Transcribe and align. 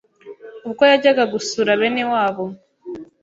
Ubwo 0.67 0.83
yajyaga 0.91 1.23
gusura 1.33 1.71
bene 1.79 2.03
wabo 2.11 2.43